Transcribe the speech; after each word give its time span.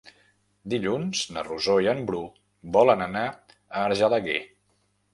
Dilluns 0.73 1.21
na 1.35 1.43
Rosó 1.49 1.77
i 1.85 1.91
en 1.93 2.03
Bru 2.09 2.23
volen 2.81 3.07
anar 3.11 3.25
a 3.31 3.41
Argelaguer. 3.87 4.43